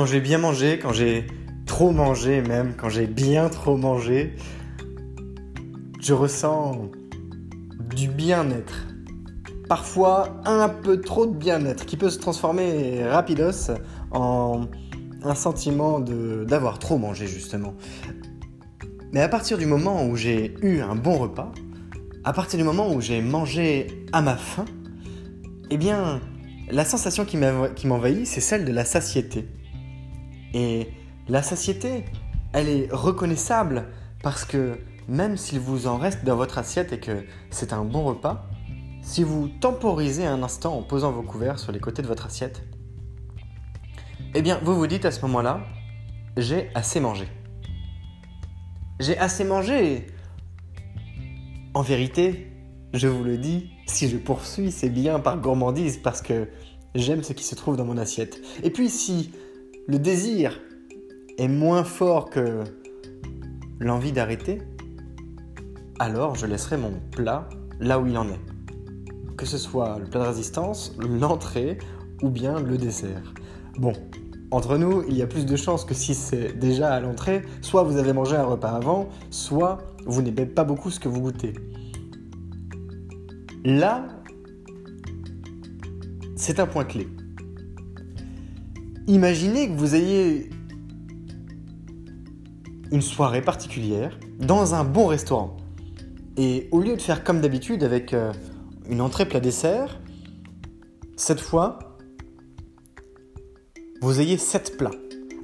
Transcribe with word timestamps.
Quand 0.00 0.06
j'ai 0.06 0.22
bien 0.22 0.38
mangé, 0.38 0.78
quand 0.78 0.94
j'ai 0.94 1.26
trop 1.66 1.90
mangé 1.90 2.40
même, 2.40 2.72
quand 2.74 2.88
j'ai 2.88 3.06
bien 3.06 3.50
trop 3.50 3.76
mangé, 3.76 4.34
je 6.00 6.14
ressens 6.14 6.90
du 7.94 8.08
bien-être. 8.08 8.86
Parfois 9.68 10.40
un 10.46 10.70
peu 10.70 11.02
trop 11.02 11.26
de 11.26 11.36
bien-être 11.36 11.84
qui 11.84 11.98
peut 11.98 12.08
se 12.08 12.18
transformer 12.18 13.04
rapidos 13.04 13.72
en 14.10 14.68
un 15.22 15.34
sentiment 15.34 16.00
d'avoir 16.00 16.78
trop 16.78 16.96
mangé 16.96 17.26
justement. 17.26 17.74
Mais 19.12 19.20
à 19.20 19.28
partir 19.28 19.58
du 19.58 19.66
moment 19.66 20.06
où 20.06 20.16
j'ai 20.16 20.54
eu 20.62 20.80
un 20.80 20.94
bon 20.94 21.18
repas, 21.18 21.52
à 22.24 22.32
partir 22.32 22.58
du 22.58 22.64
moment 22.64 22.90
où 22.90 23.02
j'ai 23.02 23.20
mangé 23.20 24.06
à 24.14 24.22
ma 24.22 24.36
faim, 24.36 24.64
eh 25.68 25.76
bien, 25.76 26.22
la 26.70 26.86
sensation 26.86 27.26
qui 27.26 27.36
m'envahit, 27.86 28.26
c'est 28.26 28.40
celle 28.40 28.64
de 28.64 28.72
la 28.72 28.86
satiété. 28.86 29.46
Et 30.54 30.88
la 31.28 31.42
satiété, 31.42 32.04
elle 32.52 32.68
est 32.68 32.88
reconnaissable 32.90 33.86
parce 34.22 34.44
que 34.44 34.78
même 35.08 35.36
s'il 35.36 35.60
vous 35.60 35.86
en 35.86 35.96
reste 35.96 36.24
dans 36.24 36.36
votre 36.36 36.58
assiette 36.58 36.92
et 36.92 37.00
que 37.00 37.24
c'est 37.50 37.72
un 37.72 37.84
bon 37.84 38.04
repas, 38.04 38.46
si 39.02 39.22
vous 39.22 39.48
temporisez 39.48 40.26
un 40.26 40.42
instant 40.42 40.76
en 40.76 40.82
posant 40.82 41.10
vos 41.10 41.22
couverts 41.22 41.58
sur 41.58 41.72
les 41.72 41.80
côtés 41.80 42.02
de 42.02 42.06
votre 42.06 42.26
assiette, 42.26 42.62
eh 44.34 44.42
bien 44.42 44.60
vous 44.62 44.74
vous 44.74 44.86
dites 44.86 45.04
à 45.04 45.10
ce 45.10 45.20
moment-là, 45.22 45.60
j'ai 46.36 46.70
assez 46.74 47.00
mangé. 47.00 47.26
J'ai 49.00 49.18
assez 49.18 49.44
mangé. 49.44 50.06
En 51.74 51.82
vérité, 51.82 52.52
je 52.92 53.08
vous 53.08 53.24
le 53.24 53.38
dis, 53.38 53.70
si 53.86 54.08
je 54.08 54.16
poursuis, 54.16 54.70
c'est 54.70 54.90
bien 54.90 55.20
par 55.20 55.38
gourmandise 55.38 55.98
parce 55.98 56.22
que 56.22 56.48
j'aime 56.94 57.22
ce 57.22 57.32
qui 57.32 57.44
se 57.44 57.54
trouve 57.54 57.76
dans 57.76 57.84
mon 57.84 57.96
assiette. 57.96 58.40
Et 58.62 58.70
puis 58.70 58.90
si 58.90 59.32
le 59.90 59.98
désir 59.98 60.60
est 61.36 61.48
moins 61.48 61.82
fort 61.82 62.30
que 62.30 62.62
l'envie 63.80 64.12
d'arrêter, 64.12 64.62
alors 65.98 66.36
je 66.36 66.46
laisserai 66.46 66.76
mon 66.76 66.92
plat 67.10 67.48
là 67.80 67.98
où 67.98 68.06
il 68.06 68.16
en 68.16 68.28
est. 68.28 68.40
Que 69.36 69.46
ce 69.46 69.58
soit 69.58 69.98
le 69.98 70.04
plat 70.04 70.20
de 70.20 70.26
résistance, 70.28 70.96
l'entrée 71.00 71.76
ou 72.22 72.28
bien 72.28 72.60
le 72.60 72.78
dessert. 72.78 73.34
Bon, 73.78 73.92
entre 74.52 74.78
nous, 74.78 75.02
il 75.08 75.16
y 75.16 75.22
a 75.22 75.26
plus 75.26 75.44
de 75.44 75.56
chances 75.56 75.84
que 75.84 75.94
si 75.94 76.14
c'est 76.14 76.56
déjà 76.56 76.92
à 76.94 77.00
l'entrée, 77.00 77.42
soit 77.60 77.82
vous 77.82 77.96
avez 77.96 78.12
mangé 78.12 78.36
un 78.36 78.44
repas 78.44 78.70
avant, 78.70 79.08
soit 79.30 79.78
vous 80.06 80.22
n'aimez 80.22 80.46
pas 80.46 80.62
beaucoup 80.62 80.90
ce 80.90 81.00
que 81.00 81.08
vous 81.08 81.20
goûtez. 81.20 81.54
Là, 83.64 84.06
c'est 86.36 86.60
un 86.60 86.66
point 86.66 86.84
clé. 86.84 87.08
Imaginez 89.06 89.68
que 89.68 89.74
vous 89.74 89.94
ayez 89.94 90.50
une 92.92 93.02
soirée 93.02 93.42
particulière 93.42 94.18
dans 94.38 94.74
un 94.74 94.84
bon 94.84 95.06
restaurant. 95.06 95.56
Et 96.36 96.68
au 96.70 96.80
lieu 96.80 96.96
de 96.96 97.02
faire 97.02 97.24
comme 97.24 97.40
d'habitude 97.40 97.82
avec 97.82 98.14
euh, 98.14 98.32
une 98.88 99.00
entrée 99.00 99.26
plat 99.26 99.40
dessert, 99.40 100.00
cette 101.16 101.40
fois, 101.40 101.78
vous 104.00 104.20
ayez 104.20 104.38
sept 104.38 104.76
plats, 104.76 104.90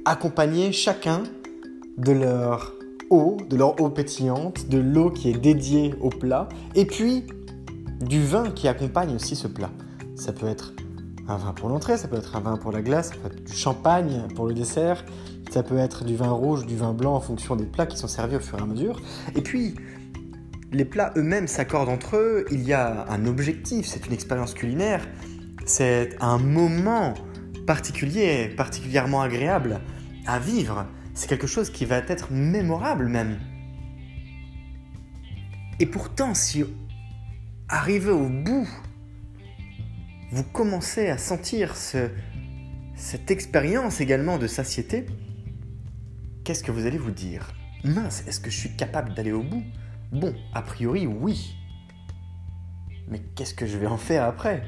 accompagnés 0.05 0.71
chacun 0.71 1.23
de 1.97 2.11
leur 2.11 2.73
eau, 3.09 3.37
de 3.49 3.55
leur 3.55 3.79
eau 3.81 3.89
pétillante, 3.89 4.67
de 4.69 4.77
l'eau 4.77 5.11
qui 5.11 5.29
est 5.29 5.37
dédiée 5.37 5.93
au 6.01 6.09
plat, 6.09 6.49
et 6.75 6.85
puis 6.85 7.23
du 8.01 8.23
vin 8.23 8.51
qui 8.51 8.67
accompagne 8.67 9.15
aussi 9.15 9.35
ce 9.35 9.47
plat. 9.47 9.71
Ça 10.15 10.33
peut 10.33 10.47
être 10.47 10.73
un 11.27 11.37
vin 11.37 11.53
pour 11.53 11.69
l'entrée, 11.69 11.97
ça 11.97 12.07
peut 12.07 12.17
être 12.17 12.35
un 12.35 12.39
vin 12.39 12.57
pour 12.57 12.71
la 12.71 12.81
glace, 12.81 13.09
ça 13.09 13.15
peut 13.15 13.27
être 13.27 13.43
du 13.43 13.53
champagne 13.53 14.27
pour 14.35 14.47
le 14.47 14.53
dessert, 14.53 15.03
ça 15.51 15.63
peut 15.63 15.77
être 15.77 16.03
du 16.03 16.15
vin 16.15 16.29
rouge, 16.29 16.65
du 16.65 16.75
vin 16.75 16.93
blanc 16.93 17.15
en 17.15 17.21
fonction 17.21 17.55
des 17.55 17.65
plats 17.65 17.85
qui 17.85 17.97
sont 17.97 18.07
servis 18.07 18.37
au 18.37 18.39
fur 18.39 18.59
et 18.59 18.61
à 18.61 18.65
mesure. 18.65 19.01
Et 19.35 19.41
puis, 19.41 19.75
les 20.71 20.85
plats 20.85 21.13
eux-mêmes 21.17 21.47
s'accordent 21.47 21.89
entre 21.89 22.17
eux, 22.17 22.45
il 22.51 22.63
y 22.63 22.73
a 22.73 23.05
un 23.09 23.25
objectif, 23.25 23.85
c'est 23.85 24.05
une 24.07 24.13
expérience 24.13 24.53
culinaire, 24.53 25.07
c'est 25.65 26.15
un 26.19 26.37
moment 26.37 27.13
particulier, 27.65 28.49
particulièrement 28.55 29.21
agréable 29.21 29.81
à 30.25 30.39
vivre, 30.39 30.85
c'est 31.13 31.27
quelque 31.27 31.47
chose 31.47 31.69
qui 31.69 31.85
va 31.85 31.97
être 31.97 32.31
mémorable 32.31 33.07
même. 33.07 33.39
Et 35.79 35.85
pourtant, 35.85 36.33
si 36.33 36.63
arrivé 37.69 38.11
au 38.11 38.29
bout 38.29 38.67
vous 40.31 40.43
commencez 40.43 41.07
à 41.07 41.17
sentir 41.17 41.75
cette 41.75 43.31
expérience 43.31 44.01
également 44.01 44.37
de 44.37 44.47
satiété, 44.47 45.05
qu'est-ce 46.43 46.63
que 46.63 46.71
vous 46.71 46.85
allez 46.85 46.97
vous 46.97 47.11
dire 47.11 47.53
Mince, 47.83 48.23
est-ce 48.27 48.39
que 48.39 48.49
je 48.49 48.57
suis 48.57 48.75
capable 48.75 49.13
d'aller 49.13 49.31
au 49.31 49.43
bout? 49.43 49.63
Bon, 50.11 50.33
a 50.53 50.61
priori, 50.61 51.07
oui. 51.07 51.55
Mais 53.07 53.21
qu'est-ce 53.35 53.53
que 53.53 53.65
je 53.65 53.77
vais 53.77 53.87
en 53.87 53.97
faire 53.97 54.23
après? 54.23 54.63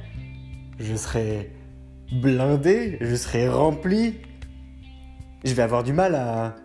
Je 0.80 0.96
serai 0.96 1.52
blindé, 2.12 2.98
je 3.02 3.16
serai 3.16 3.50
rempli. 3.50 4.16
Je 5.44 5.54
vais 5.54 5.64
avoir 5.64 5.84
du 5.84 5.94
mal 5.94 6.16
à 6.16 6.56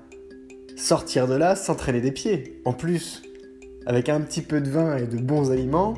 sortir 0.77 1.27
de 1.27 1.35
là 1.35 1.57
sans 1.57 1.75
traîner 1.75 2.01
des 2.01 2.13
pieds. 2.13 2.61
En 2.65 2.73
plus, 2.73 3.23
avec 3.87 4.09
un 4.09 4.21
petit 4.21 4.43
peu 4.43 4.61
de 4.61 4.71
vin 4.71 4.97
et 4.97 5.07
de 5.07 5.17
bons 5.17 5.51
aliments, 5.51 5.95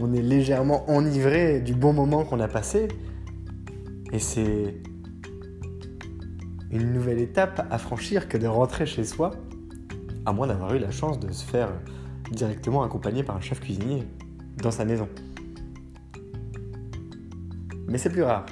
on 0.00 0.12
est 0.12 0.22
légèrement 0.22 0.88
enivré 0.90 1.60
du 1.60 1.74
bon 1.74 1.92
moment 1.92 2.24
qu'on 2.24 2.40
a 2.40 2.48
passé. 2.48 2.88
Et 4.12 4.18
c'est 4.18 4.74
une 6.70 6.92
nouvelle 6.92 7.18
étape 7.18 7.66
à 7.70 7.78
franchir 7.78 8.28
que 8.28 8.38
de 8.38 8.46
rentrer 8.46 8.86
chez 8.86 9.04
soi, 9.04 9.32
à 10.24 10.32
moins 10.32 10.46
d'avoir 10.46 10.74
eu 10.74 10.78
la 10.78 10.90
chance 10.90 11.18
de 11.18 11.30
se 11.32 11.44
faire 11.44 11.70
directement 12.32 12.82
accompagner 12.82 13.22
par 13.22 13.36
un 13.36 13.40
chef 13.40 13.60
cuisinier 13.60 14.04
dans 14.62 14.70
sa 14.70 14.84
maison. 14.84 15.08
Mais 17.88 17.98
c'est 17.98 18.10
plus 18.10 18.22
rare. 18.22 18.46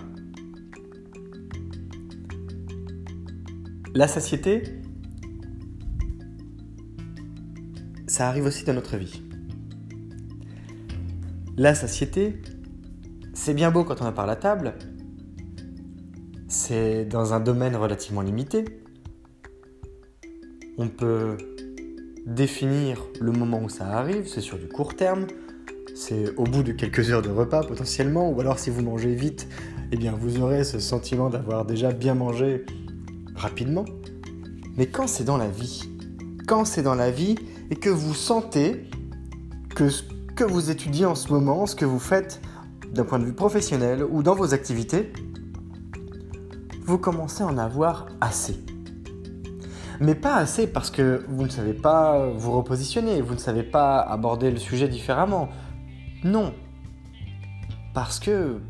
La 3.94 4.08
satiété, 4.08 4.64
ça 8.06 8.28
arrive 8.28 8.44
aussi 8.44 8.64
dans 8.64 8.74
notre 8.74 8.96
vie. 8.96 9.22
La 11.58 11.74
satiété, 11.74 12.40
c'est 13.34 13.52
bien 13.52 13.72
beau 13.72 13.82
quand 13.82 14.00
on 14.00 14.04
a 14.04 14.12
par 14.12 14.28
la 14.28 14.36
table, 14.36 14.74
c'est 16.46 17.04
dans 17.04 17.34
un 17.34 17.40
domaine 17.40 17.74
relativement 17.74 18.20
limité. 18.20 18.64
On 20.76 20.86
peut 20.86 21.36
définir 22.26 23.04
le 23.20 23.32
moment 23.32 23.60
où 23.60 23.68
ça 23.68 23.88
arrive, 23.88 24.28
c'est 24.28 24.40
sur 24.40 24.56
du 24.56 24.68
court 24.68 24.94
terme, 24.94 25.26
c'est 25.96 26.32
au 26.36 26.44
bout 26.44 26.62
de 26.62 26.70
quelques 26.70 27.10
heures 27.10 27.22
de 27.22 27.28
repas 27.28 27.64
potentiellement, 27.64 28.30
ou 28.30 28.40
alors 28.40 28.60
si 28.60 28.70
vous 28.70 28.82
mangez 28.82 29.16
vite, 29.16 29.48
eh 29.90 29.96
bien 29.96 30.12
vous 30.12 30.38
aurez 30.38 30.62
ce 30.62 30.78
sentiment 30.78 31.28
d'avoir 31.28 31.64
déjà 31.64 31.90
bien 31.90 32.14
mangé 32.14 32.66
rapidement. 33.34 33.84
Mais 34.76 34.86
quand 34.86 35.08
c'est 35.08 35.24
dans 35.24 35.38
la 35.38 35.48
vie, 35.48 35.90
quand 36.46 36.64
c'est 36.64 36.84
dans 36.84 36.94
la 36.94 37.10
vie 37.10 37.34
et 37.72 37.74
que 37.74 37.90
vous 37.90 38.14
sentez 38.14 38.84
que 39.74 39.88
que 40.38 40.44
vous 40.44 40.70
étudiez 40.70 41.04
en 41.04 41.16
ce 41.16 41.32
moment, 41.32 41.66
ce 41.66 41.74
que 41.74 41.84
vous 41.84 41.98
faites 41.98 42.40
d'un 42.92 43.02
point 43.02 43.18
de 43.18 43.24
vue 43.24 43.32
professionnel 43.32 44.04
ou 44.08 44.22
dans 44.22 44.36
vos 44.36 44.54
activités, 44.54 45.12
vous 46.84 46.96
commencez 46.96 47.42
à 47.42 47.46
en 47.46 47.58
avoir 47.58 48.06
assez. 48.20 48.64
Mais 49.98 50.14
pas 50.14 50.36
assez 50.36 50.68
parce 50.68 50.92
que 50.92 51.24
vous 51.28 51.42
ne 51.42 51.48
savez 51.48 51.72
pas 51.72 52.28
vous 52.28 52.52
repositionner, 52.52 53.20
vous 53.20 53.34
ne 53.34 53.40
savez 53.40 53.64
pas 53.64 53.98
aborder 53.98 54.52
le 54.52 54.58
sujet 54.58 54.86
différemment. 54.86 55.48
Non. 56.22 56.54
Parce 57.92 58.20
que 58.20 58.60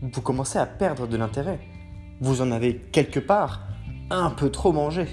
vous 0.00 0.22
commencez 0.22 0.58
à 0.58 0.64
perdre 0.64 1.06
de 1.06 1.18
l'intérêt. 1.18 1.60
Vous 2.22 2.40
en 2.40 2.52
avez 2.52 2.74
quelque 2.74 3.20
part 3.20 3.66
un 4.08 4.30
peu 4.30 4.48
trop 4.48 4.72
mangé. 4.72 5.06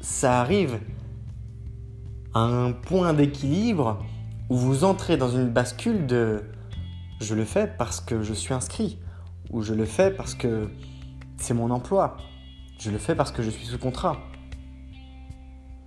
Ça 0.00 0.40
arrive 0.40 0.78
un 2.34 2.72
point 2.72 3.12
d'équilibre 3.12 4.04
où 4.48 4.56
vous 4.56 4.84
entrez 4.84 5.16
dans 5.16 5.30
une 5.30 5.48
bascule 5.48 6.06
de 6.06 6.42
je 7.20 7.34
le 7.34 7.44
fais 7.44 7.66
parce 7.66 8.00
que 8.00 8.22
je 8.22 8.32
suis 8.32 8.54
inscrit 8.54 8.98
ou 9.50 9.62
je 9.62 9.74
le 9.74 9.84
fais 9.84 10.10
parce 10.10 10.34
que 10.34 10.68
c'est 11.36 11.54
mon 11.54 11.70
emploi, 11.70 12.16
je 12.78 12.90
le 12.90 12.98
fais 12.98 13.14
parce 13.14 13.32
que 13.32 13.42
je 13.42 13.50
suis 13.50 13.66
sous 13.66 13.78
contrat. 13.78 14.18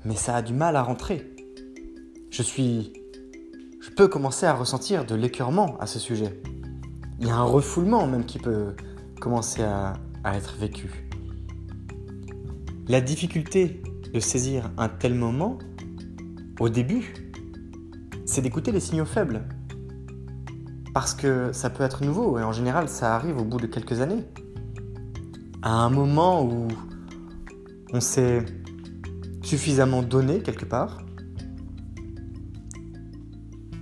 Mais 0.06 0.16
ça 0.16 0.36
a 0.36 0.42
du 0.42 0.54
mal 0.54 0.76
à 0.76 0.84
rentrer. 0.84 1.34
Je 2.30 2.44
suis... 2.44 2.94
Je 3.82 3.90
peux 3.90 4.08
commencer 4.08 4.46
à 4.46 4.54
ressentir 4.54 5.06
de 5.06 5.16
l'écœurement 5.16 5.78
à 5.80 5.88
ce 5.88 6.00
sujet. 6.00 6.42
Il 7.20 7.28
y 7.28 7.30
a 7.30 7.36
un 7.36 7.44
refoulement 7.44 8.08
même 8.08 8.26
qui 8.26 8.40
peut 8.40 8.76
commencer 9.20 9.62
à, 9.62 9.94
à 10.24 10.38
être 10.38 10.56
vécu. 10.58 11.10
La 12.88 13.02
difficulté 13.02 13.82
de 14.14 14.20
saisir 14.20 14.72
un 14.78 14.90
tel 14.90 15.14
moment, 15.14 15.58
au 16.60 16.70
début, 16.70 17.14
c'est 18.26 18.42
d'écouter 18.42 18.72
les 18.72 18.80
signaux 18.80 19.06
faibles 19.06 19.44
parce 20.94 21.16
que 21.16 21.52
ça 21.52 21.70
peut 21.70 21.84
être 21.84 22.04
nouveau 22.04 22.38
et 22.38 22.44
en 22.44 22.52
général 22.52 22.88
ça 22.88 23.16
arrive 23.16 23.38
au 23.38 23.44
bout 23.44 23.58
de 23.58 23.68
quelques 23.68 24.00
années. 24.02 24.24
À 25.62 25.74
un 25.74 25.90
moment 25.90 26.44
où 26.44 26.68
on 27.92 28.00
s'est 28.00 28.46
suffisamment 29.42 30.04
donné 30.04 30.42
quelque 30.42 30.66
part 30.66 31.04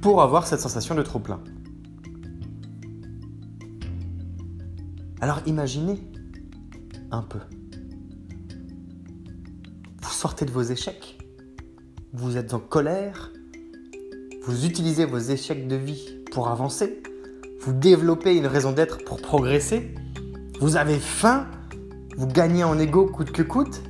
pour 0.01 0.21
avoir 0.21 0.47
cette 0.47 0.59
sensation 0.59 0.95
de 0.95 1.01
trop 1.01 1.19
plein. 1.19 1.41
Alors 5.19 5.41
imaginez 5.45 5.99
un 7.11 7.21
peu. 7.21 7.39
Vous 10.01 10.09
sortez 10.09 10.45
de 10.45 10.51
vos 10.51 10.63
échecs. 10.63 11.20
Vous 12.13 12.35
êtes 12.35 12.53
en 12.53 12.59
colère. 12.59 13.31
Vous 14.43 14.65
utilisez 14.65 15.05
vos 15.05 15.17
échecs 15.17 15.67
de 15.67 15.77
vie 15.77 16.17
pour 16.31 16.49
avancer, 16.49 17.01
vous 17.61 17.71
développez 17.71 18.35
une 18.35 18.47
raison 18.47 18.71
d'être 18.71 19.05
pour 19.05 19.21
progresser, 19.21 19.93
vous 20.59 20.75
avez 20.75 20.97
faim, 20.97 21.47
vous 22.17 22.27
gagnez 22.27 22.63
en 22.63 22.77
ego 22.79 23.05
coûte 23.05 23.31
que 23.31 23.43
coûte, 23.43 23.81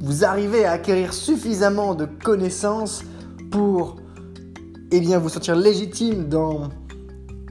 vous 0.00 0.24
arrivez 0.24 0.64
à 0.64 0.72
acquérir 0.72 1.12
suffisamment 1.12 1.94
de 1.94 2.04
connaissances 2.04 3.02
pour 3.50 3.96
eh 4.90 5.00
bien, 5.00 5.18
vous 5.18 5.28
sentir 5.28 5.56
légitime 5.56 6.28
dans 6.28 6.68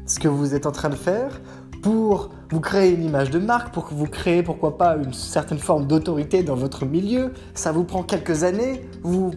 ce 0.05 0.19
que 0.19 0.27
vous 0.27 0.55
êtes 0.55 0.65
en 0.65 0.71
train 0.71 0.89
de 0.89 0.95
faire, 0.95 1.41
pour 1.81 2.29
vous 2.49 2.59
créer 2.61 2.93
une 2.93 3.03
image 3.03 3.29
de 3.29 3.39
marque, 3.39 3.73
pour 3.73 3.87
que 3.87 3.93
vous 3.93 4.05
créez 4.05 4.43
pourquoi 4.43 4.77
pas 4.77 4.95
une 4.95 5.13
certaine 5.13 5.59
forme 5.59 5.85
d'autorité 5.85 6.43
dans 6.43 6.55
votre 6.55 6.85
milieu. 6.85 7.33
Ça 7.53 7.71
vous 7.71 7.83
prend 7.83 8.03
quelques 8.03 8.43
années, 8.43 8.81
vous 9.03 9.31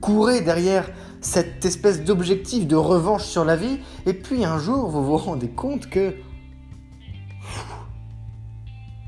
courez 0.00 0.40
derrière 0.40 0.88
cette 1.20 1.64
espèce 1.64 2.04
d'objectif 2.04 2.66
de 2.66 2.76
revanche 2.76 3.24
sur 3.24 3.44
la 3.44 3.56
vie, 3.56 3.78
et 4.04 4.14
puis 4.14 4.44
un 4.44 4.58
jour 4.58 4.88
vous 4.88 5.04
vous 5.04 5.16
rendez 5.16 5.48
compte 5.48 5.88
que 5.88 6.14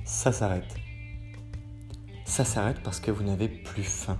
ça 0.04 0.32
s'arrête. 0.32 0.74
Ça 2.24 2.44
s'arrête 2.44 2.80
parce 2.82 3.00
que 3.00 3.10
vous 3.10 3.22
n'avez 3.22 3.48
plus 3.48 3.82
faim. 3.82 4.18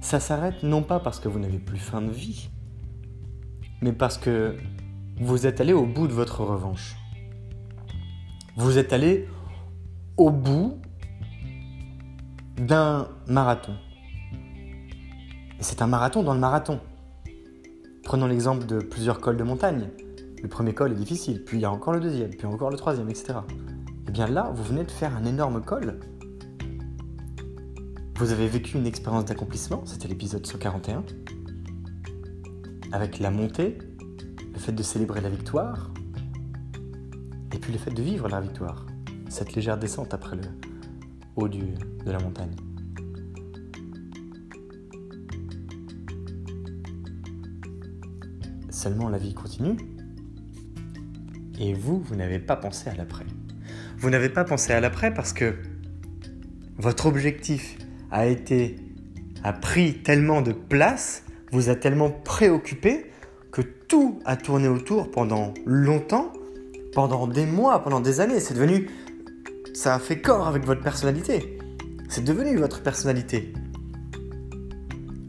Ça 0.00 0.20
s'arrête 0.20 0.62
non 0.62 0.82
pas 0.82 1.00
parce 1.00 1.20
que 1.20 1.28
vous 1.28 1.38
n'avez 1.38 1.58
plus 1.58 1.78
faim 1.78 2.02
de 2.02 2.10
vie, 2.10 2.50
mais 3.82 3.92
parce 3.92 4.18
que 4.18 4.56
vous 5.20 5.46
êtes 5.46 5.60
allé 5.60 5.72
au 5.72 5.84
bout 5.84 6.06
de 6.06 6.12
votre 6.12 6.44
revanche. 6.44 6.96
Vous 8.58 8.76
êtes 8.76 8.92
allé 8.92 9.28
au 10.16 10.30
bout 10.30 10.78
d'un 12.56 13.06
marathon. 13.28 13.76
Et 14.32 15.62
c'est 15.62 15.80
un 15.80 15.86
marathon 15.86 16.24
dans 16.24 16.34
le 16.34 16.40
marathon. 16.40 16.80
Prenons 18.02 18.26
l'exemple 18.26 18.66
de 18.66 18.80
plusieurs 18.80 19.20
cols 19.20 19.36
de 19.36 19.44
montagne. 19.44 19.90
Le 20.42 20.48
premier 20.48 20.74
col 20.74 20.90
est 20.90 20.96
difficile, 20.96 21.44
puis 21.44 21.58
il 21.58 21.60
y 21.60 21.66
a 21.66 21.70
encore 21.70 21.92
le 21.92 22.00
deuxième, 22.00 22.30
puis 22.30 22.48
encore 22.48 22.70
le 22.70 22.76
troisième, 22.76 23.08
etc. 23.08 23.34
Et 23.48 23.52
eh 24.08 24.10
bien 24.10 24.26
là, 24.26 24.50
vous 24.52 24.64
venez 24.64 24.82
de 24.82 24.90
faire 24.90 25.16
un 25.16 25.24
énorme 25.24 25.62
col. 25.62 26.00
Vous 28.16 28.32
avez 28.32 28.48
vécu 28.48 28.76
une 28.76 28.88
expérience 28.88 29.26
d'accomplissement, 29.26 29.86
c'était 29.86 30.08
l'épisode 30.08 30.44
141, 30.44 31.04
avec 32.90 33.20
la 33.20 33.30
montée, 33.30 33.78
le 34.52 34.58
fait 34.58 34.72
de 34.72 34.82
célébrer 34.82 35.20
la 35.20 35.30
victoire, 35.30 35.92
et 37.52 37.58
puis 37.58 37.72
le 37.72 37.78
fait 37.78 37.90
de 37.90 38.02
vivre 38.02 38.28
la 38.28 38.40
victoire, 38.40 38.86
cette 39.28 39.54
légère 39.54 39.78
descente 39.78 40.14
après 40.14 40.36
le 40.36 40.42
haut 41.36 41.48
du, 41.48 41.62
de 42.04 42.10
la 42.10 42.18
montagne. 42.18 42.54
Seulement 48.70 49.08
la 49.08 49.18
vie 49.18 49.34
continue. 49.34 49.76
Et 51.58 51.74
vous, 51.74 52.00
vous 52.00 52.14
n'avez 52.14 52.38
pas 52.38 52.56
pensé 52.56 52.88
à 52.88 52.94
l'après. 52.94 53.24
Vous 53.98 54.10
n'avez 54.10 54.28
pas 54.28 54.44
pensé 54.44 54.72
à 54.72 54.80
l'après 54.80 55.12
parce 55.12 55.32
que 55.32 55.56
votre 56.76 57.06
objectif 57.06 57.76
a 58.10 58.26
été 58.26 58.76
a 59.44 59.52
pris 59.52 59.94
tellement 60.02 60.42
de 60.42 60.52
place, 60.52 61.24
vous 61.52 61.68
a 61.68 61.74
tellement 61.74 62.10
préoccupé 62.10 63.06
que 63.52 63.62
tout 63.62 64.20
a 64.24 64.36
tourné 64.36 64.68
autour 64.68 65.10
pendant 65.10 65.54
longtemps, 65.64 66.32
pendant 66.94 67.26
des 67.26 67.46
mois, 67.46 67.82
pendant 67.82 68.00
des 68.00 68.20
années. 68.20 68.40
C'est 68.40 68.54
devenu 68.54 68.88
ça 69.74 69.94
a 69.94 69.98
fait 69.98 70.20
corps 70.20 70.48
avec 70.48 70.64
votre 70.64 70.80
personnalité. 70.80 71.58
C'est 72.08 72.24
devenu 72.24 72.56
votre 72.56 72.82
personnalité. 72.82 73.52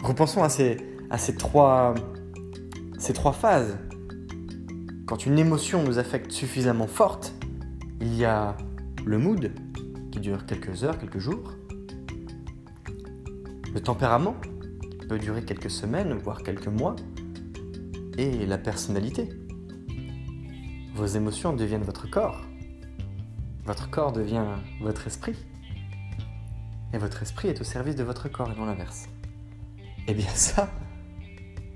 Repensons 0.02 0.44
à 0.44 0.50
ces, 0.50 0.78
à 1.10 1.18
ces 1.18 1.36
trois 1.36 1.94
ces 3.00 3.14
trois 3.14 3.32
phases. 3.32 3.78
Quand 5.08 5.26
une 5.26 5.40
émotion 5.40 5.84
nous 5.84 5.98
affecte 5.98 6.32
suffisamment 6.32 6.86
forte, 6.86 7.34
il 8.02 8.14
y 8.16 8.26
a 8.26 8.56
le 9.06 9.18
mood 9.18 9.52
qui 10.12 10.20
dure 10.20 10.46
quelques 10.46 10.84
heures, 10.84 11.00
quelques 11.00 11.20
jours. 11.20 11.56
Le 13.74 13.80
tempérament 13.80 14.36
qui 15.00 15.08
peut 15.08 15.18
durer 15.18 15.44
quelques 15.44 15.72
semaines, 15.72 16.14
voire 16.14 16.44
quelques 16.44 16.68
mois. 16.68 16.96
Et 18.18 18.46
la 18.46 18.58
personnalité. 18.58 19.30
Vos 21.00 21.06
émotions 21.06 21.54
deviennent 21.54 21.84
votre 21.84 22.10
corps. 22.10 22.42
Votre 23.64 23.90
corps 23.90 24.12
devient 24.12 24.44
votre 24.82 25.08
esprit. 25.08 25.34
Et 26.92 26.98
votre 26.98 27.22
esprit 27.22 27.48
est 27.48 27.62
au 27.62 27.64
service 27.64 27.96
de 27.96 28.04
votre 28.04 28.28
corps 28.28 28.52
et 28.52 28.60
non 28.60 28.66
l'inverse. 28.66 29.08
Eh 30.10 30.14
bien 30.14 30.28
ça, 30.28 30.70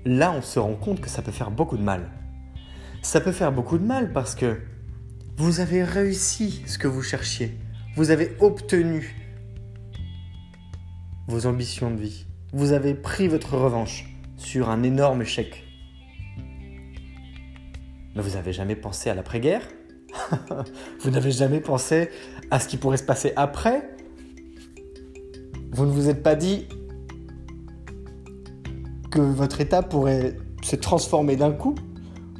là 0.04 0.30
on 0.30 0.42
se 0.42 0.58
rend 0.58 0.74
compte 0.74 1.00
que 1.00 1.08
ça 1.08 1.22
peut 1.22 1.32
faire 1.32 1.50
beaucoup 1.50 1.78
de 1.78 1.82
mal. 1.82 2.10
Ça 3.00 3.18
peut 3.18 3.32
faire 3.32 3.50
beaucoup 3.50 3.78
de 3.78 3.86
mal 3.86 4.12
parce 4.12 4.34
que 4.34 4.60
Vous 5.38 5.60
avez 5.60 5.82
réussi 5.82 6.62
ce 6.66 6.76
que 6.76 6.86
vous 6.86 7.02
cherchiez. 7.02 7.58
Vous 7.96 8.10
avez 8.10 8.36
obtenu 8.40 9.16
vos 11.28 11.46
ambitions 11.46 11.90
de 11.90 11.96
vie. 11.96 12.26
Vous 12.52 12.72
avez 12.72 12.92
pris 12.92 13.26
votre 13.26 13.56
revanche 13.56 14.04
sur 14.36 14.68
un 14.68 14.82
énorme 14.82 15.22
échec. 15.22 15.63
Mais 18.14 18.22
vous 18.22 18.30
n'avez 18.30 18.52
jamais 18.52 18.76
pensé 18.76 19.10
à 19.10 19.14
l'après-guerre? 19.14 19.62
Vous 21.00 21.10
n'avez 21.10 21.32
jamais 21.32 21.60
pensé 21.60 22.08
à 22.50 22.60
ce 22.60 22.68
qui 22.68 22.76
pourrait 22.76 22.96
se 22.96 23.02
passer 23.02 23.32
après? 23.34 23.96
Vous 25.72 25.86
ne 25.86 25.90
vous 25.90 26.08
êtes 26.08 26.22
pas 26.22 26.36
dit 26.36 26.68
que 29.10 29.20
votre 29.20 29.60
état 29.60 29.82
pourrait 29.82 30.36
se 30.62 30.76
transformer 30.76 31.34
d'un 31.34 31.50
coup? 31.50 31.74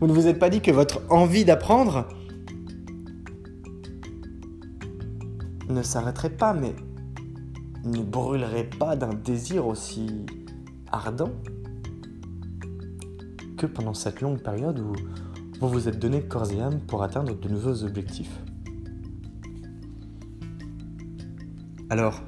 Vous 0.01 0.07
ne 0.07 0.13
vous 0.13 0.29
êtes 0.29 0.39
pas 0.39 0.51
dit 0.51 0.61
que 0.61 0.71
votre 0.71 1.03
envie 1.11 1.45
d'apprendre 1.45 2.09
ne 5.69 5.83
s'arrêterait 5.83 6.31
pas, 6.31 6.55
mais 6.55 6.75
ne 7.85 8.03
brûlerait 8.03 8.71
pas 8.79 8.97
d'un 8.97 9.15
désir 9.15 9.67
aussi 9.67 10.27
ardent 10.93 11.33
que 13.57 13.67
pendant 13.67 13.95
cette 13.95 14.21
longue 14.21 14.43
période 14.43 14.79
où 14.79 14.93
vous 15.61 15.69
vous 15.69 15.89
êtes 15.89 15.99
donné 15.99 16.23
corps 16.23 16.51
et 16.51 16.61
âme 16.61 16.81
pour 16.81 17.03
atteindre 17.03 17.35
de 17.39 17.49
nouveaux 17.49 17.85
objectifs. 17.85 18.41
Alors, 21.91 22.23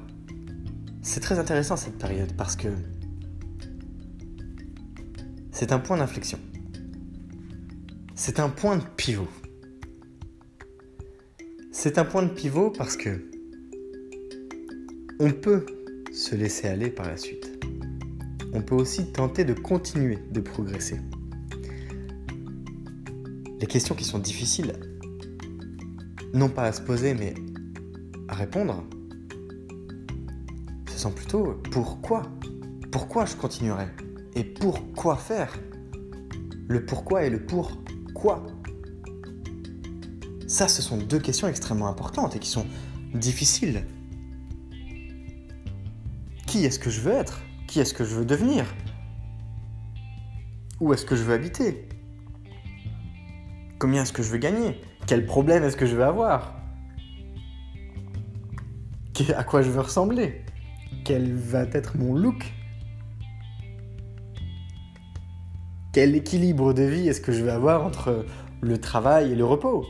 c'est 1.01 1.19
très 1.19 1.39
intéressant 1.39 1.75
cette 1.75 1.97
période 1.97 2.33
parce 2.37 2.55
que 2.55 2.69
c'est 5.51 5.71
un 5.71 5.79
point 5.79 5.97
d'inflexion. 5.97 6.39
C'est 8.15 8.39
un 8.39 8.49
point 8.49 8.77
de 8.77 8.83
pivot. 8.95 9.27
C'est 11.71 11.97
un 11.97 12.05
point 12.05 12.23
de 12.23 12.29
pivot 12.29 12.71
parce 12.71 12.97
que 12.97 13.29
on 15.19 15.31
peut 15.31 15.65
se 16.13 16.35
laisser 16.35 16.67
aller 16.67 16.89
par 16.89 17.07
la 17.07 17.17
suite. 17.17 17.63
On 18.53 18.61
peut 18.61 18.75
aussi 18.75 19.11
tenter 19.11 19.45
de 19.45 19.53
continuer 19.53 20.19
de 20.31 20.39
progresser. 20.39 20.99
Les 23.59 23.65
questions 23.65 23.95
qui 23.95 24.03
sont 24.03 24.19
difficiles, 24.19 24.73
non 26.33 26.47
pas 26.47 26.63
à 26.63 26.71
se 26.71 26.81
poser, 26.81 27.15
mais 27.15 27.33
à 28.27 28.35
répondre, 28.35 28.83
ce 30.91 30.99
sont 30.99 31.11
plutôt 31.11 31.55
pourquoi 31.71 32.21
Pourquoi 32.91 33.25
je 33.25 33.35
continuerai 33.35 33.87
Et 34.35 34.43
pourquoi 34.43 35.15
faire 35.15 35.57
Le 36.67 36.85
pourquoi 36.85 37.23
et 37.25 37.31
le 37.31 37.43
pourquoi. 37.43 38.45
Ça, 40.45 40.67
ce 40.67 40.83
sont 40.83 40.97
deux 40.97 41.19
questions 41.19 41.47
extrêmement 41.47 41.87
importantes 41.87 42.35
et 42.35 42.39
qui 42.39 42.49
sont 42.49 42.67
difficiles. 43.15 43.85
Qui 46.45 46.63
est-ce 46.63 46.77
que 46.77 46.91
je 46.91 47.01
veux 47.01 47.13
être? 47.13 47.41
Qui 47.67 47.79
est-ce 47.79 47.95
que 47.95 48.05
je 48.05 48.13
veux 48.13 48.25
devenir? 48.25 48.65
Où 50.79 50.93
est-ce 50.93 51.05
que 51.05 51.15
je 51.15 51.23
veux 51.23 51.33
habiter? 51.33 51.89
Combien 53.79 54.03
est-ce 54.03 54.13
que 54.13 54.23
je 54.23 54.29
veux 54.29 54.39
gagner? 54.39 54.81
Quel 55.05 55.25
problème 55.25 55.63
est-ce 55.63 55.77
que 55.77 55.85
je 55.85 55.95
vais 55.95 56.03
avoir? 56.03 56.55
À 59.35 59.43
quoi 59.43 59.61
je 59.61 59.69
veux 59.69 59.81
ressembler? 59.81 60.41
Quel 61.03 61.33
va 61.33 61.63
être 61.73 61.97
mon 61.97 62.15
look? 62.15 62.53
Quel 65.93 66.15
équilibre 66.15 66.73
de 66.73 66.83
vie 66.83 67.07
est-ce 67.07 67.21
que 67.21 67.31
je 67.31 67.43
vais 67.43 67.51
avoir 67.51 67.83
entre 67.85 68.25
le 68.61 68.77
travail 68.79 69.31
et 69.31 69.35
le 69.35 69.45
repos? 69.45 69.85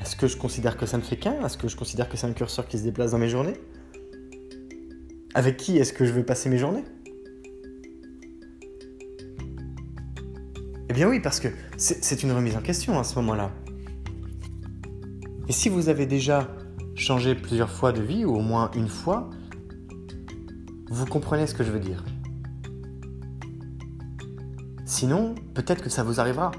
Est-ce 0.00 0.16
que 0.16 0.26
je 0.26 0.36
considère 0.36 0.76
que 0.76 0.86
ça 0.86 0.96
ne 0.96 1.02
fait 1.02 1.16
qu'un? 1.16 1.44
Est-ce 1.44 1.58
que 1.58 1.68
je 1.68 1.76
considère 1.76 2.08
que 2.08 2.16
c'est 2.16 2.26
un 2.26 2.32
curseur 2.32 2.66
qui 2.68 2.78
se 2.78 2.84
déplace 2.84 3.12
dans 3.12 3.18
mes 3.18 3.28
journées? 3.28 3.56
Avec 5.34 5.56
qui 5.56 5.78
est-ce 5.78 5.92
que 5.92 6.04
je 6.04 6.12
veux 6.12 6.24
passer 6.24 6.48
mes 6.48 6.58
journées? 6.58 6.84
Bien 11.00 11.08
oui, 11.08 11.18
parce 11.18 11.40
que 11.40 11.48
c'est 11.78 12.22
une 12.24 12.32
remise 12.32 12.56
en 12.56 12.60
question 12.60 12.98
à 12.98 13.04
ce 13.04 13.14
moment-là. 13.14 13.50
Et 15.48 15.52
si 15.52 15.70
vous 15.70 15.88
avez 15.88 16.04
déjà 16.04 16.54
changé 16.94 17.34
plusieurs 17.34 17.70
fois 17.70 17.92
de 17.92 18.02
vie, 18.02 18.26
ou 18.26 18.36
au 18.36 18.42
moins 18.42 18.70
une 18.76 18.86
fois, 18.88 19.30
vous 20.90 21.06
comprenez 21.06 21.46
ce 21.46 21.54
que 21.54 21.64
je 21.64 21.70
veux 21.70 21.80
dire. 21.80 22.04
Sinon, 24.84 25.36
peut-être 25.54 25.82
que 25.82 25.88
ça 25.88 26.02
vous 26.02 26.20
arrivera. 26.20 26.50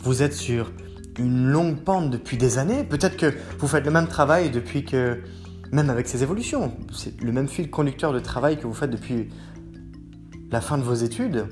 Vous 0.00 0.22
êtes 0.22 0.34
sur 0.34 0.72
une 1.18 1.46
longue 1.46 1.78
pente 1.78 2.10
depuis 2.10 2.36
des 2.36 2.58
années, 2.58 2.84
peut-être 2.84 3.16
que 3.16 3.32
vous 3.60 3.66
faites 3.66 3.86
le 3.86 3.90
même 3.90 4.08
travail 4.08 4.50
depuis 4.50 4.84
que, 4.84 5.22
même 5.72 5.88
avec 5.88 6.06
ces 6.06 6.22
évolutions, 6.22 6.76
c'est 6.92 7.18
le 7.18 7.32
même 7.32 7.48
fil 7.48 7.70
conducteur 7.70 8.12
de 8.12 8.20
travail 8.20 8.58
que 8.58 8.66
vous 8.66 8.74
faites 8.74 8.90
depuis 8.90 9.30
la 10.50 10.60
fin 10.60 10.76
de 10.76 10.82
vos 10.82 10.92
études, 10.92 11.46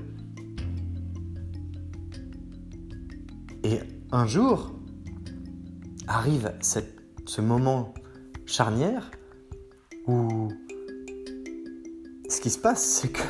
Et 3.63 3.79
un 4.11 4.27
jour, 4.27 4.73
arrive 6.07 6.53
ce 7.27 7.41
moment 7.41 7.95
charnière 8.47 9.11
où 10.07 10.49
ce 12.29 12.41
qui 12.41 12.51
se 12.51 12.59
passe, 12.59 12.83
c'est 13.03 13.13
que 13.13 13.23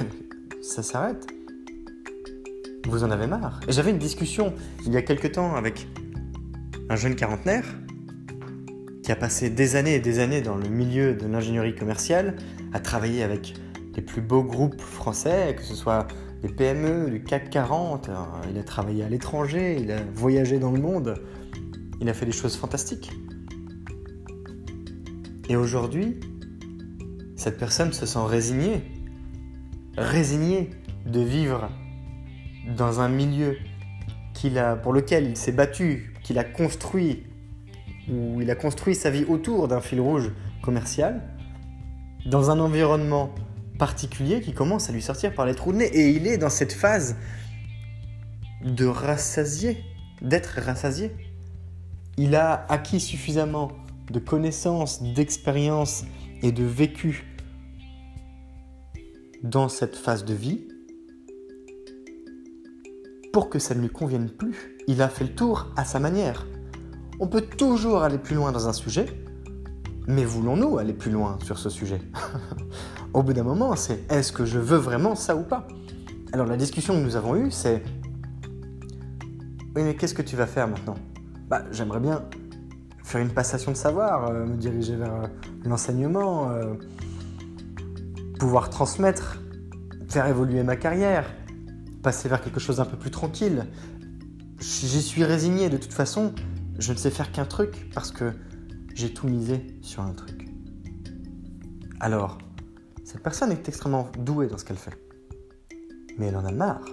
ça 0.62 0.82
s'arrête. 0.82 1.26
Vous 2.86 3.04
en 3.04 3.10
avez 3.10 3.26
marre. 3.26 3.60
Et 3.68 3.72
j'avais 3.72 3.90
une 3.90 3.98
discussion 3.98 4.54
il 4.86 4.92
y 4.92 4.96
a 4.96 5.02
quelque 5.02 5.28
temps 5.28 5.54
avec 5.54 5.86
un 6.88 6.96
jeune 6.96 7.14
quarantenaire 7.14 7.66
qui 9.02 9.12
a 9.12 9.16
passé 9.16 9.50
des 9.50 9.76
années 9.76 9.96
et 9.96 10.00
des 10.00 10.18
années 10.18 10.40
dans 10.40 10.56
le 10.56 10.68
milieu 10.68 11.14
de 11.14 11.26
l'ingénierie 11.26 11.74
commerciale, 11.74 12.36
à 12.72 12.80
travailler 12.80 13.22
avec 13.22 13.54
les 13.94 14.02
plus 14.02 14.20
beaux 14.20 14.42
groupes 14.42 14.80
français, 14.80 15.54
que 15.56 15.62
ce 15.62 15.74
soit 15.74 16.06
des 16.42 16.48
PME, 16.48 17.10
du 17.10 17.22
CAC 17.22 17.50
40. 17.50 18.08
Euh, 18.08 18.14
il 18.50 18.58
a 18.58 18.62
travaillé 18.62 19.04
à 19.04 19.08
l'étranger, 19.08 19.76
il 19.80 19.90
a 19.92 20.00
voyagé 20.14 20.58
dans 20.58 20.70
le 20.70 20.80
monde. 20.80 21.14
Il 22.00 22.08
a 22.08 22.14
fait 22.14 22.26
des 22.26 22.32
choses 22.32 22.56
fantastiques. 22.56 23.12
Et 25.48 25.56
aujourd'hui, 25.56 26.20
cette 27.36 27.58
personne 27.58 27.92
se 27.92 28.06
sent 28.06 28.24
résignée, 28.24 28.82
résignée 29.96 30.70
de 31.06 31.20
vivre 31.20 31.68
dans 32.76 33.00
un 33.00 33.08
milieu 33.08 33.56
pour 34.82 34.92
lequel 34.92 35.28
il 35.28 35.36
s'est 35.36 35.52
battu, 35.52 36.14
qu'il 36.22 36.38
a 36.38 36.44
construit, 36.44 37.24
où 38.08 38.40
il 38.40 38.50
a 38.50 38.54
construit 38.54 38.94
sa 38.94 39.10
vie 39.10 39.24
autour 39.24 39.68
d'un 39.68 39.80
fil 39.80 40.00
rouge 40.00 40.32
commercial, 40.62 41.22
dans 42.26 42.50
un 42.50 42.58
environnement 42.58 43.34
particulier 43.80 44.42
qui 44.42 44.52
commence 44.52 44.90
à 44.90 44.92
lui 44.92 45.00
sortir 45.00 45.34
par 45.34 45.46
les 45.46 45.54
trous 45.54 45.72
de 45.72 45.78
nez. 45.78 45.86
Et 45.86 46.10
il 46.10 46.26
est 46.26 46.36
dans 46.36 46.50
cette 46.50 46.72
phase 46.72 47.16
de 48.62 48.84
rassasier, 48.84 49.82
d'être 50.20 50.60
rassasié. 50.60 51.10
Il 52.18 52.36
a 52.36 52.66
acquis 52.68 53.00
suffisamment 53.00 53.72
de 54.10 54.18
connaissances, 54.18 55.02
d'expériences 55.02 56.04
et 56.42 56.52
de 56.52 56.62
vécu 56.62 57.24
dans 59.42 59.70
cette 59.70 59.96
phase 59.96 60.26
de 60.26 60.34
vie 60.34 60.68
pour 63.32 63.48
que 63.48 63.58
ça 63.58 63.74
ne 63.74 63.80
lui 63.80 63.88
convienne 63.88 64.28
plus. 64.28 64.76
Il 64.88 65.00
a 65.00 65.08
fait 65.08 65.24
le 65.24 65.34
tour 65.34 65.68
à 65.76 65.86
sa 65.86 66.00
manière. 66.00 66.46
On 67.18 67.28
peut 67.28 67.40
toujours 67.40 68.02
aller 68.02 68.18
plus 68.18 68.34
loin 68.34 68.52
dans 68.52 68.68
un 68.68 68.74
sujet, 68.74 69.06
mais 70.06 70.24
voulons-nous 70.24 70.76
aller 70.76 70.92
plus 70.92 71.10
loin 71.10 71.38
sur 71.44 71.58
ce 71.58 71.70
sujet? 71.70 72.02
Au 73.12 73.22
bout 73.22 73.32
d'un 73.32 73.42
moment, 73.42 73.74
c'est 73.74 74.10
est-ce 74.10 74.32
que 74.32 74.44
je 74.44 74.58
veux 74.58 74.76
vraiment 74.76 75.16
ça 75.16 75.34
ou 75.34 75.42
pas? 75.42 75.66
Alors 76.32 76.46
la 76.46 76.56
discussion 76.56 76.94
que 76.94 77.00
nous 77.00 77.16
avons 77.16 77.34
eue, 77.34 77.50
c'est 77.50 77.82
oui, 79.76 79.82
mais 79.84 79.94
qu'est-ce 79.94 80.14
que 80.14 80.22
tu 80.22 80.36
vas 80.36 80.46
faire 80.46 80.66
maintenant? 80.66 80.96
Bah, 81.48 81.64
j'aimerais 81.70 82.00
bien 82.00 82.24
faire 83.04 83.20
une 83.20 83.30
passation 83.30 83.72
de 83.72 83.76
savoir, 83.76 84.28
euh, 84.28 84.46
me 84.46 84.56
diriger 84.56 84.96
vers 84.96 85.14
euh, 85.14 85.26
l'enseignement, 85.64 86.50
euh, 86.50 86.74
pouvoir 88.38 88.70
transmettre, 88.70 89.40
faire 90.08 90.26
évoluer 90.26 90.62
ma 90.62 90.76
carrière, 90.76 91.24
passer 92.02 92.28
vers 92.28 92.42
quelque 92.42 92.58
chose 92.58 92.76
d'un 92.76 92.84
peu 92.84 92.96
plus 92.96 93.10
tranquille. 93.10 93.66
J'y 94.60 95.02
suis 95.02 95.24
résigné 95.24 95.68
de 95.68 95.76
toute 95.76 95.92
façon, 95.92 96.32
je 96.78 96.92
ne 96.92 96.98
sais 96.98 97.10
faire 97.10 97.30
qu'un 97.30 97.44
truc 97.44 97.90
parce 97.94 98.10
que 98.10 98.32
j'ai 98.94 99.12
tout 99.12 99.28
misé 99.28 99.78
sur 99.82 100.02
un 100.02 100.12
truc. 100.12 100.48
Alors, 102.00 102.38
cette 103.10 103.24
personne 103.24 103.50
est 103.50 103.68
extrêmement 103.68 104.08
douée 104.20 104.46
dans 104.46 104.56
ce 104.56 104.64
qu'elle 104.64 104.76
fait. 104.76 104.96
Mais 106.16 106.26
elle 106.26 106.36
en 106.36 106.44
a 106.44 106.52
marre. 106.52 106.84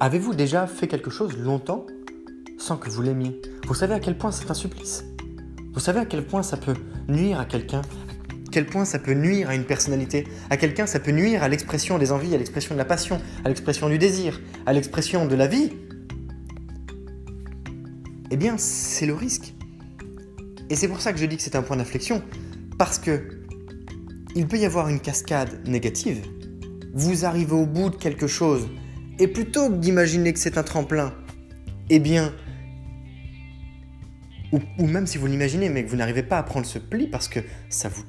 Avez-vous 0.00 0.32
déjà 0.32 0.66
fait 0.66 0.88
quelque 0.88 1.10
chose 1.10 1.36
longtemps 1.36 1.84
sans 2.56 2.78
que 2.78 2.88
vous 2.88 3.02
l'aimiez? 3.02 3.42
Vous 3.66 3.74
savez 3.74 3.92
à 3.92 4.00
quel 4.00 4.16
point 4.16 4.32
c'est 4.32 4.50
un 4.50 4.54
supplice 4.54 5.04
Vous 5.74 5.80
savez 5.80 6.00
à 6.00 6.06
quel 6.06 6.26
point 6.26 6.42
ça 6.42 6.56
peut 6.56 6.72
nuire 7.08 7.38
à 7.38 7.44
quelqu'un 7.44 7.82
à 7.82 8.52
quel 8.52 8.64
point 8.64 8.86
ça 8.86 8.98
peut 8.98 9.12
nuire 9.12 9.50
à 9.50 9.54
une 9.54 9.64
personnalité, 9.64 10.26
à 10.48 10.56
quelqu'un 10.56 10.86
ça 10.86 10.98
peut 10.98 11.12
nuire 11.12 11.42
à 11.42 11.48
l'expression 11.48 11.98
des 11.98 12.10
envies, 12.10 12.34
à 12.34 12.38
l'expression 12.38 12.74
de 12.74 12.78
la 12.78 12.86
passion, 12.86 13.20
à 13.44 13.48
l'expression 13.48 13.88
du 13.90 13.98
désir, 13.98 14.40
à 14.64 14.72
l'expression 14.72 15.26
de 15.26 15.34
la 15.36 15.46
vie. 15.46 15.72
eh 18.30 18.36
bien, 18.36 18.56
c'est 18.56 19.06
le 19.06 19.14
risque. 19.14 19.54
Et 20.70 20.74
c'est 20.74 20.88
pour 20.88 21.02
ça 21.02 21.12
que 21.12 21.18
je 21.18 21.26
dis 21.26 21.36
que 21.36 21.42
c'est 21.42 21.54
un 21.54 21.62
point 21.62 21.76
d'inflexion, 21.76 22.22
parce 22.76 22.98
que 22.98 23.39
il 24.34 24.46
peut 24.46 24.58
y 24.58 24.64
avoir 24.64 24.88
une 24.88 25.00
cascade 25.00 25.66
négative. 25.66 26.22
Vous 26.94 27.24
arrivez 27.24 27.52
au 27.52 27.66
bout 27.66 27.90
de 27.90 27.96
quelque 27.96 28.26
chose, 28.26 28.68
et 29.18 29.28
plutôt 29.28 29.68
que 29.68 29.76
d'imaginer 29.76 30.32
que 30.32 30.38
c'est 30.38 30.58
un 30.58 30.62
tremplin, 30.62 31.14
eh 31.88 31.98
bien, 31.98 32.32
ou, 34.52 34.86
même 34.86 35.06
si 35.06 35.18
vous 35.18 35.26
l'imaginez, 35.26 35.68
mais 35.68 35.84
que 35.84 35.90
vous 35.90 35.96
n'arrivez 35.96 36.24
pas 36.24 36.38
à 36.38 36.42
prendre 36.42 36.66
ce 36.66 36.78
pli 36.78 37.06
parce 37.06 37.28
que 37.28 37.40
ça 37.68 37.88
vous 37.88 38.02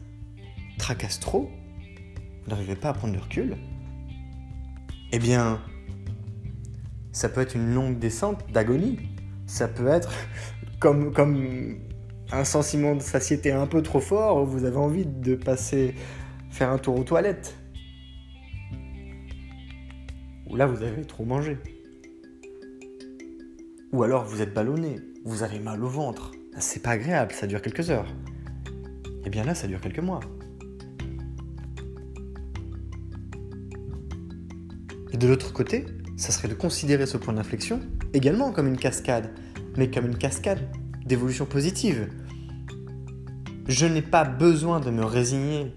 tracasse 0.79 1.19
trop, 1.19 1.51
vous 2.43 2.49
n'arrivez 2.49 2.75
pas 2.75 2.89
à 2.89 2.93
prendre 2.93 3.13
du 3.13 3.19
recul, 3.19 3.57
eh 5.11 5.19
bien, 5.19 5.61
ça 7.11 7.29
peut 7.29 7.41
être 7.41 7.55
une 7.55 7.73
longue 7.73 7.99
descente 7.99 8.51
d'agonie. 8.51 8.97
Ça 9.45 9.67
peut 9.67 9.87
être 9.87 10.11
comme, 10.79 11.13
comme 11.13 11.77
un 12.31 12.43
sentiment 12.45 12.95
de 12.95 13.01
satiété 13.01 13.51
un 13.51 13.67
peu 13.67 13.81
trop 13.81 13.99
fort, 13.99 14.45
vous 14.45 14.65
avez 14.65 14.77
envie 14.77 15.05
de 15.05 15.35
passer, 15.35 15.93
faire 16.49 16.69
un 16.69 16.77
tour 16.77 16.97
aux 16.97 17.03
toilettes. 17.03 17.57
Ou 20.49 20.55
là, 20.55 20.65
vous 20.65 20.83
avez 20.83 21.03
trop 21.03 21.25
mangé. 21.25 21.57
Ou 23.93 24.03
alors 24.03 24.23
vous 24.25 24.41
êtes 24.41 24.53
ballonné, 24.53 24.99
vous 25.25 25.43
avez 25.43 25.59
mal 25.59 25.83
au 25.83 25.87
ventre. 25.87 26.31
C'est 26.57 26.81
pas 26.81 26.91
agréable, 26.91 27.33
ça 27.33 27.47
dure 27.47 27.61
quelques 27.61 27.89
heures. 27.89 28.07
Et 29.05 29.25
eh 29.27 29.29
bien 29.29 29.43
là, 29.43 29.53
ça 29.53 29.67
dure 29.67 29.81
quelques 29.81 29.99
mois. 29.99 30.21
Et 35.13 35.17
de 35.17 35.27
l'autre 35.27 35.51
côté, 35.51 35.85
ça 36.15 36.31
serait 36.31 36.47
de 36.47 36.53
considérer 36.53 37.05
ce 37.05 37.17
point 37.17 37.33
d'inflexion 37.33 37.81
également 38.13 38.51
comme 38.51 38.67
une 38.67 38.77
cascade, 38.77 39.29
mais 39.75 39.91
comme 39.91 40.05
une 40.05 40.17
cascade 40.17 40.59
d'évolution 41.05 41.45
positive. 41.45 42.09
Je 43.67 43.85
n'ai 43.85 44.01
pas 44.01 44.23
besoin 44.23 44.79
de 44.79 44.89
me 44.89 45.05
résigner 45.05 45.75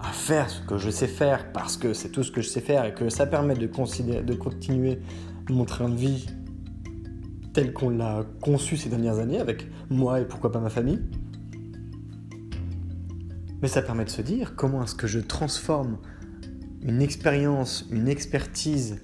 à 0.00 0.12
faire 0.12 0.50
ce 0.50 0.60
que 0.60 0.78
je 0.78 0.90
sais 0.90 1.06
faire 1.06 1.52
parce 1.52 1.76
que 1.76 1.92
c'est 1.92 2.10
tout 2.10 2.22
ce 2.22 2.30
que 2.30 2.42
je 2.42 2.48
sais 2.48 2.60
faire 2.60 2.84
et 2.84 2.94
que 2.94 3.08
ça 3.08 3.26
permet 3.26 3.54
de, 3.54 3.66
continuer 3.66 4.98
mon 5.48 5.64
train 5.64 5.88
de 5.88 5.96
vie 5.96 6.26
tel 7.54 7.72
qu'on 7.72 7.90
l'a 7.90 8.26
conçu 8.42 8.76
ces 8.76 8.88
dernières 8.88 9.18
années 9.18 9.40
avec 9.40 9.66
moi 9.88 10.20
et 10.20 10.24
pourquoi 10.24 10.52
pas 10.52 10.60
ma 10.60 10.68
famille. 10.68 11.00
Mais 13.62 13.68
ça 13.68 13.82
permet 13.82 14.04
de 14.04 14.10
se 14.10 14.22
dire 14.22 14.54
comment 14.54 14.84
est-ce 14.84 14.94
que 14.94 15.06
je 15.06 15.20
transforme 15.20 15.98
une 16.82 17.00
expérience, 17.00 17.86
une 17.90 18.08
expertise, 18.08 19.00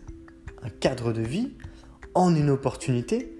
un 0.63 0.69
cadre 0.69 1.13
de 1.13 1.23
vie 1.23 1.53
en 2.15 2.35
une 2.35 2.51
opportunité 2.51 3.37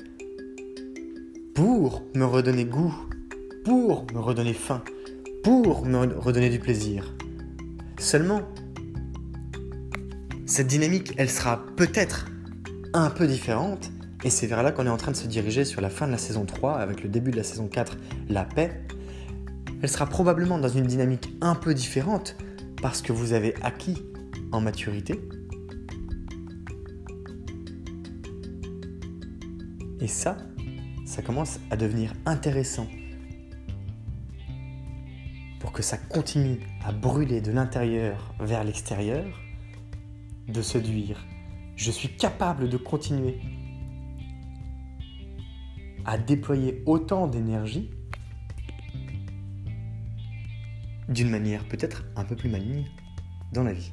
pour 1.55 2.03
me 2.15 2.25
redonner 2.25 2.65
goût, 2.65 2.95
pour 3.65 4.07
me 4.13 4.19
redonner 4.19 4.55
faim, 4.55 4.83
pour 5.45 5.87
me 5.87 5.99
redonner 6.19 6.51
du 6.51 6.59
plaisir. 6.59 7.15
Seulement, 7.99 8.43
cette 10.47 10.67
dynamique, 10.67 11.15
elle 11.17 11.31
sera 11.31 11.65
peut-être 11.77 12.27
un 12.93 13.11
peu 13.11 13.27
différente, 13.27 13.91
et 14.25 14.31
c'est 14.31 14.47
vers 14.47 14.63
là 14.63 14.73
qu'on 14.73 14.87
est 14.87 14.91
en 14.91 14.97
train 14.97 15.13
de 15.13 15.17
se 15.17 15.27
diriger 15.27 15.65
sur 15.65 15.81
la 15.81 15.91
fin 15.91 16.07
de 16.07 16.13
la 16.13 16.19
saison 16.19 16.45
3, 16.45 16.75
avec 16.75 17.03
le 17.03 17.09
début 17.09 17.31
de 17.31 17.37
la 17.37 17.45
saison 17.45 17.69
4, 17.69 17.97
la 18.29 18.45
paix. 18.45 18.83
Elle 19.81 19.89
sera 19.89 20.07
probablement 20.07 20.59
dans 20.59 20.69
une 20.69 20.87
dynamique 20.87 21.33
un 21.41 21.55
peu 21.55 21.75
différente, 21.75 22.37
parce 22.81 23.01
que 23.01 23.13
vous 23.13 23.33
avez 23.33 23.55
acquis 23.63 24.03
en 24.51 24.61
maturité. 24.61 25.21
Et 30.01 30.09
ça, 30.09 30.37
ça 31.07 31.23
commence 31.23 31.61
à 31.71 31.77
devenir 31.77 32.13
intéressant 32.27 32.89
que 35.73 35.83
ça 35.83 35.97
continue 35.97 36.61
à 36.85 36.93
brûler 36.93 37.41
de 37.41 37.51
l'intérieur 37.51 38.35
vers 38.41 38.65
l'extérieur, 38.65 39.41
de 40.49 40.63
se 40.63 40.79
dire, 40.79 41.25
je 41.77 41.91
suis 41.91 42.17
capable 42.17 42.69
de 42.69 42.77
continuer 42.77 43.41
à 46.05 46.19
déployer 46.19 46.83
autant 46.87 47.27
d'énergie 47.27 47.91
d'une 51.09 51.31
manière 51.31 51.65
peut-être 51.69 52.05
un 52.17 52.25
peu 52.25 52.37
plus 52.37 52.49
maligne 52.49 52.85
dans 53.53 53.63
la 53.63 53.73
vie. 53.73 53.93